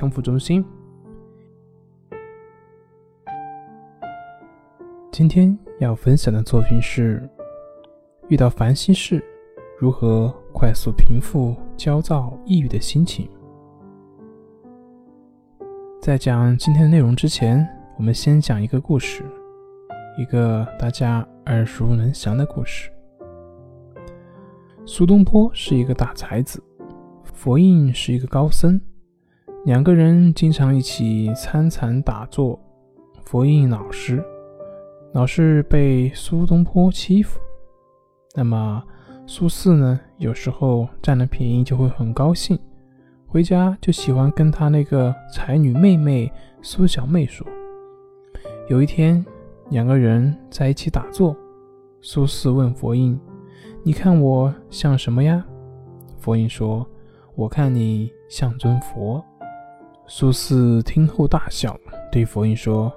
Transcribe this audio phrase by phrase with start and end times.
[0.00, 0.64] 康复中心。
[5.12, 7.28] 今天要分享的作品是：
[8.28, 9.22] 遇到烦心事，
[9.78, 13.28] 如何快速平复焦躁、抑郁的心情？
[16.00, 19.22] 在讲今天的内容之前，我们先讲一个故事，
[20.16, 22.90] 一个大家耳熟能详的故事。
[24.86, 26.62] 苏东坡是一个大才子，
[27.22, 28.80] 佛印是一个高僧。
[29.66, 32.58] 两个人经常一起参禅打坐，
[33.26, 34.24] 佛印老实，
[35.12, 37.38] 老是被苏东坡欺负。
[38.34, 38.82] 那么
[39.26, 40.00] 苏轼呢？
[40.16, 42.58] 有时候占了便宜就会很高兴，
[43.26, 46.32] 回家就喜欢跟他那个才女妹妹
[46.62, 47.46] 苏小妹说。
[48.70, 49.22] 有一天，
[49.68, 51.36] 两个人在一起打坐，
[52.00, 53.20] 苏轼问佛印
[53.84, 55.44] ：“你看我像什么呀？”
[56.18, 56.86] 佛印说
[57.36, 59.22] ：“我看你像尊佛。”
[60.12, 61.78] 苏轼听后大笑，
[62.10, 62.92] 对佛印说：“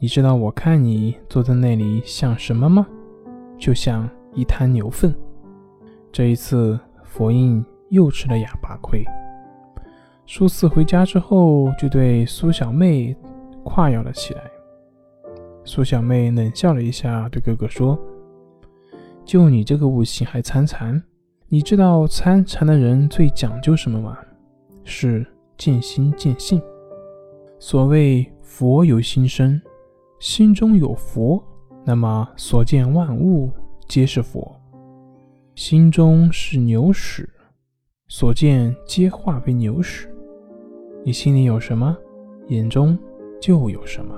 [0.00, 2.86] 你知道我看你坐在那里像什么吗？
[3.58, 5.14] 就像一滩牛粪。”
[6.10, 9.04] 这一次，佛印又吃了哑巴亏。
[10.24, 13.14] 苏轼回家之后，就对苏小妹
[13.62, 14.40] 夸耀了起来。
[15.64, 17.98] 苏小妹冷笑了一下，对哥哥说
[19.22, 21.00] ：“就你这个悟性还参禅？
[21.46, 24.16] 你知道参禅的人最讲究什么吗？
[24.82, 26.60] 是。”见心见性，
[27.58, 29.60] 所谓佛有心生，
[30.18, 31.42] 心中有佛，
[31.84, 33.50] 那么所见万物
[33.88, 34.54] 皆是佛。
[35.54, 37.28] 心中是牛屎，
[38.08, 40.08] 所见皆化为牛屎。
[41.04, 41.96] 你心里有什么，
[42.48, 42.98] 眼中
[43.40, 44.14] 就有什么。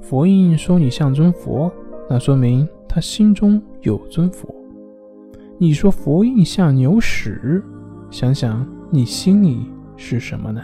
[0.00, 1.70] 佛印说你像尊佛，
[2.08, 4.48] 那说明他心中有尊佛。
[5.58, 7.62] 你说佛印像牛屎，
[8.10, 9.70] 想想你心里。
[10.00, 10.62] 是什么呢？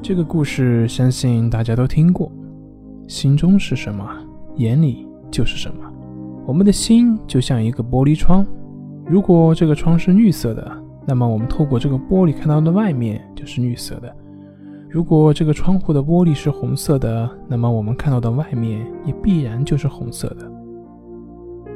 [0.00, 2.30] 这个故事相信大家都听过。
[3.08, 4.08] 心中是什么，
[4.54, 5.92] 眼里就是什么。
[6.46, 8.46] 我们的心就像一个玻璃窗，
[9.04, 10.72] 如果这个窗是绿色的，
[11.04, 14.08] 那么我们透过这个玻璃看到的外面就是绿色的；
[14.88, 20.50] 如果这个窗户的玻璃是红色的，那么我们看到的外面也必然就是红色的。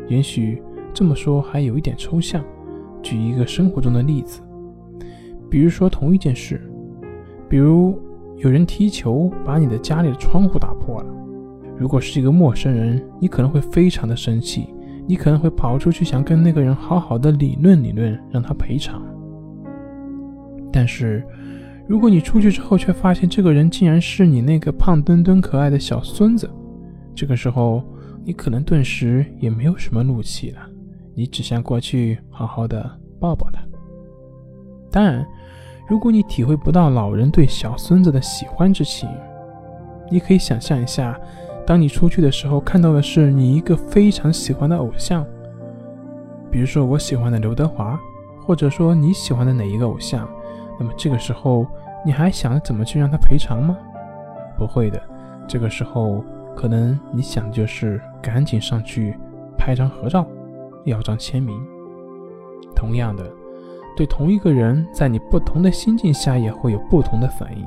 [0.08, 0.62] 也许
[0.94, 2.42] 这么说还有一点抽象。
[3.06, 4.40] 举一个生活中的例子，
[5.48, 6.60] 比如说同一件事，
[7.48, 7.96] 比如
[8.38, 11.14] 有人踢球把你的家里的窗户打破了。
[11.78, 14.74] 如果是一个陌生人，你可能会非常的生气，
[15.06, 19.00] 你可能会跑出去想跟那个人好好的理论理论，让他赔偿。
[20.72, 21.22] 但是，
[21.86, 26.50] 如果你出去之后却发现这个人竟然是你那个胖墩墩可爱的小孙子，
[27.14, 27.84] 这个时候
[28.24, 30.58] 你可能顿时也没有什么怒气了。
[31.18, 32.88] 你只想过去好好的
[33.18, 33.58] 抱抱他。
[34.90, 35.26] 当然，
[35.88, 39.08] 如果你体会不到老人对小孙子的喜欢之情，
[40.10, 41.18] 你可以想象一下，
[41.66, 45.24] 当你出去的时候看到的是你一个非常喜欢的偶像，
[46.50, 47.98] 比如说我喜欢的刘德华，
[48.46, 50.28] 或者说你喜欢的哪一个偶像，
[50.78, 51.66] 那么这个时候
[52.04, 53.74] 你还想着怎么去让他赔偿吗？
[54.58, 55.02] 不会的，
[55.48, 56.22] 这个时候
[56.54, 59.16] 可能你想就是赶紧上去
[59.56, 60.26] 拍张合照。
[60.90, 61.60] 要张签名。
[62.74, 63.30] 同样的，
[63.96, 67.66] 对同一个人，在你不同的心境下也会有不同的反应。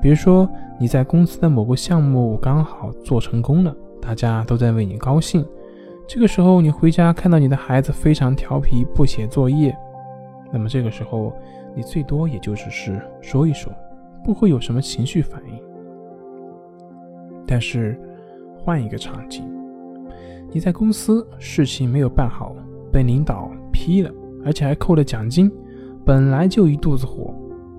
[0.00, 0.48] 比如说，
[0.78, 5.44] 你在公司的某个项目刚好做成功了，大家都在为你高兴。
[6.06, 9.76] 这个时候，你回家看到你的孩子非常调皮，不写作业，
[10.52, 11.32] 那么这个时候，
[11.74, 13.72] 你最多也就只是说一说，
[14.22, 15.60] 不会有什么情绪反应。
[17.46, 17.98] 但是，
[18.56, 19.55] 换一个场景。
[20.52, 22.56] 你在公司事情没有办好，
[22.90, 24.10] 被领导批了，
[24.44, 25.52] 而且还扣了奖金，
[26.04, 27.34] 本来就一肚子火。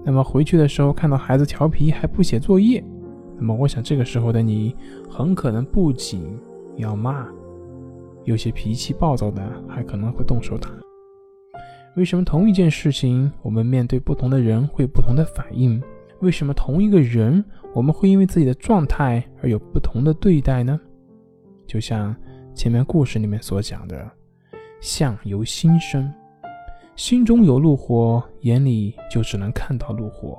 [0.06, 2.84] 那么回去的时候看到孩子调皮还不写作业，
[3.36, 4.76] 那么我想这个时候的你
[5.10, 6.22] 很可能不仅
[6.76, 7.26] 要骂，
[8.26, 10.70] 有些脾气暴躁的还可能会动手打。
[11.96, 15.82] 为什么同一件事情我们面对不同的人会有不同的反应？
[16.20, 17.44] 为什么同一个人
[17.74, 20.80] 我们会因为自己的状态而有不同的对待呢？
[21.66, 22.16] 就像。
[22.58, 24.10] 前面故事里面所讲的，
[24.82, 26.12] 相由心生，
[26.96, 30.36] 心中有怒火，眼里就只能看到怒火；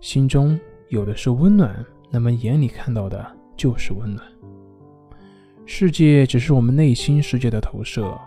[0.00, 0.58] 心中
[0.88, 1.72] 有的是温暖，
[2.10, 3.24] 那么眼里看到的
[3.56, 4.26] 就是温暖。
[5.64, 8.18] 世界只是我们内心世界的投射，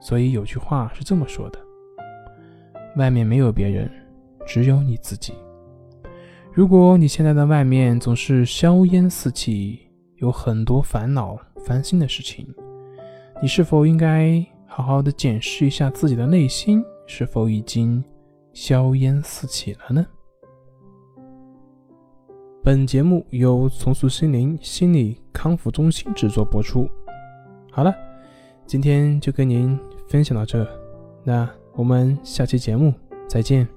[0.00, 1.58] 所以有句话是这么说的：
[2.96, 3.90] 外面没有别人，
[4.46, 5.34] 只有你自己。
[6.54, 9.78] 如果你现在的外面总是硝烟四起，
[10.16, 12.46] 有很多烦恼、烦心的事情，
[13.42, 14.44] 你是否应该？
[14.66, 18.02] 好好的检视一下自己的内心，是否已经
[18.52, 20.04] 硝烟四起了呢？
[22.60, 26.90] 本节目由重塑心灵心理康复中心制作播出。
[27.70, 27.94] 好了，
[28.66, 29.78] 今天就跟您
[30.08, 30.66] 分享到这，
[31.22, 32.92] 那我们下期节目
[33.28, 33.73] 再见。